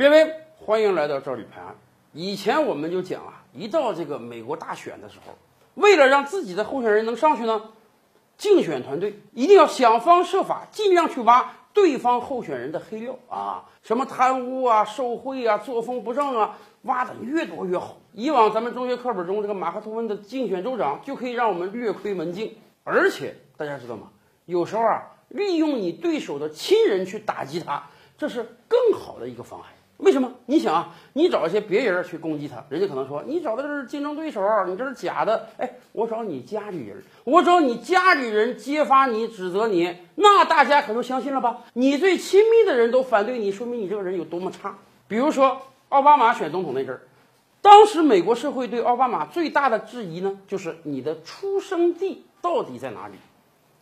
[0.00, 1.76] 列位，欢迎来到赵李拍案。
[2.14, 5.36] 以前我们就讲啊，一到这个美国大选的时候，
[5.74, 7.64] 为了让自己的候选人能上去呢，
[8.38, 17.98] 竞选团队一定要想方设法，尽量去挖对方候选人的黑料啊，什么贪污啊、受贿啊、作风不正啊，挖的越多越好。
[18.14, 24.08] 以往咱们中学课本中这个马克吐温的竞选州长就可以让我们略窥门径，而且大家知道吗？
[24.46, 29.68] 有时候啊，利用你对手的亲人去打击他，这是更好的一个方案。
[30.02, 30.32] 为什么？
[30.46, 35.48] 你想啊，你找一些别人去攻击他，人家可能说你找的这是竞争对手，你这是假的。
[35.58, 41.58] 哎，我找你家里人，我找你家里人揭发你、指责你，那大家可就相信了吧？
[41.74, 44.74] 你最亲密的人都反对你，说明你这个人有多么差。
[45.06, 47.02] 比如说奥巴马选总统那阵儿，
[47.60, 53.14] 当时美国社会对奥巴马最大的质疑呢，就是你的出生地到底在哪里？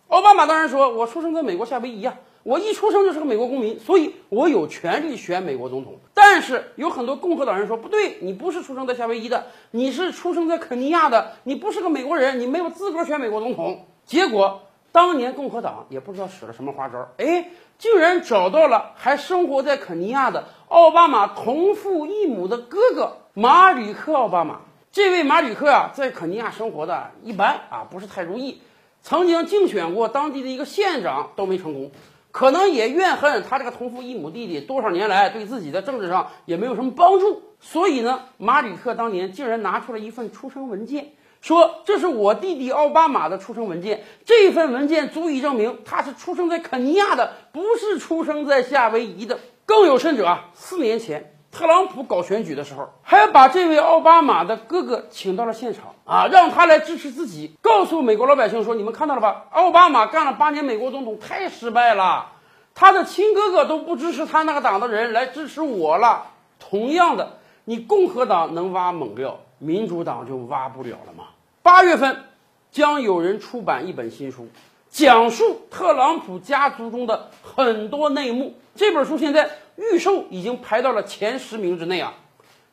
[0.09, 2.17] 奥巴马当然说，我出生在美国夏威夷呀。
[2.43, 5.97] 我一出生就是个美国公民，所以我有权利选美国总统。
[6.15, 13.87] 但是有很多共和党人说不对，你不是出生在夏威夷的，你是出生在肯尼亚的，你不是个美国人，你没有资格选美国总统。
[14.07, 24.61] 结果当年共和党也不知道使了什么花招，哎，竟然找到了还生活在肯尼亚的奥巴马同父异母的哥哥马吕克·奥巴马。
[24.91, 28.63] 这位马吕克啊，在肯尼亚生活的一般啊，不是太如意，
[29.03, 31.91] 曾经竞选过当地的一个县长都没成功。
[32.31, 49.39] 可能也怨恨他这个同父异母弟弟多少年来对自己的政治上也没有什么帮助，所以呢，马里克当年竟然拿出了一份出生文件，说这是我弟弟奥巴马的出生文件，这份文件足以证明他是出生在肯尼亚的，不是出生在夏威夷的。
[49.65, 51.38] 更有甚者啊，四年前。
[51.51, 59.47] 特朗普搞选举的时候，还把这位奥巴马的哥哥请到了现场啊，让他来支持自己，告诉美国老百姓说：“你们看到了吧？
[59.51, 62.33] 奥巴马干了八年美国总统，太失败了，
[62.75, 66.27] 他的亲哥哥都不支持他那个党的人来支持我了。
[66.61, 71.25] 同样的，你共和党能挖猛料，民主党就挖不了了吗？”
[71.63, 72.25] 八月份
[72.71, 74.49] 将有人出版一本新书，
[74.91, 78.55] 讲述特朗普家族中的很多内幕。
[78.75, 79.51] 这本书现在。
[79.79, 82.15] 预售已经排到了前十名之内啊！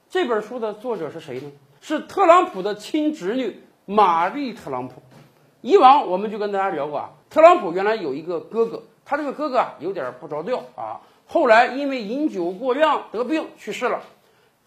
[0.09, 1.51] 这本书的作者是谁呢？
[1.79, 5.03] 是特朗普的亲侄女玛丽·特朗普。
[5.61, 14.01] 以往我们就跟大家聊过啊，特朗普原来有一个哥哥，他这个哥哥啊有点不着调啊，后来因为饮酒过量得病去世了。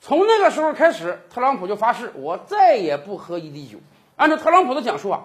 [0.00, 3.78] 从那个时候开始，特朗普就发誓我再也不喝一滴酒。
[4.14, 5.24] 按照特朗普的讲述啊，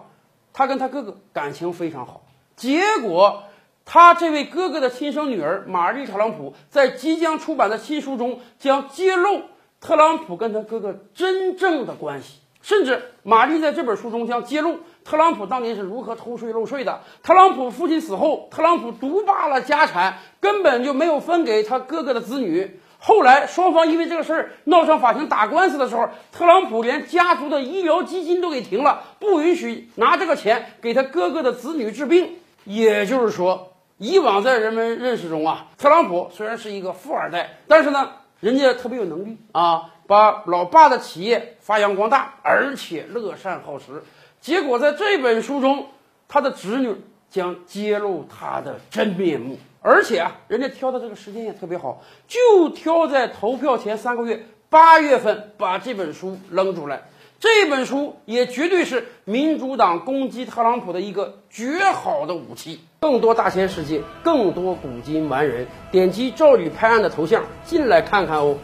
[0.54, 2.24] 他跟他哥哥感情非常好，
[2.56, 3.44] 结果。
[3.86, 9.42] 他这位哥哥的亲生女儿玛丽·特朗普在即将出版的新书中将揭露
[9.82, 17.02] 特朗普跟他哥哥真正的关系，甚至玛丽在这本书中将揭露特朗普当年是如何偷税漏税的。
[17.24, 22.80] 特朗普父亲死后，特朗普独霸了家产，根本就没有分给他哥哥的子女。
[23.06, 32.38] 后来双方因为这个事儿闹上法庭打官司的时候，特朗普连家族的医疗基金都给停了，不允许拿这个钱给他哥哥的子女治病。
[32.64, 33.70] 也就是说。
[34.00, 38.10] 以往在人们认识中啊，特朗普虽然是一个富二代，但是呢，
[38.42, 44.04] 人家特别有能力啊，把老爸的企业发扬光大，而且乐善好施。
[44.42, 45.88] 结果在这本书中，
[46.28, 46.96] 他的侄女
[47.30, 57.04] 将揭露他的真面目，而且啊，人家挑的这个时间也特别好，就挑在投票前三个月，八月份把这本书扔出来。
[57.40, 62.80] 这本书也绝对是民主党攻击特朗普的一个绝好的武器。
[63.02, 68.58] 更多大千世界，更多古今完人，点击赵吕拍案的头像进来看看哦。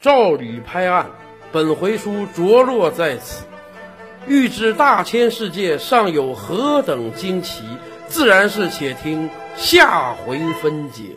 [0.00, 1.10] 赵吕拍案，
[1.52, 3.44] 本回书着落在此。
[4.26, 7.62] 欲知大千世界尚有何等惊奇，
[8.12, 11.16] 自然是且听下回分解。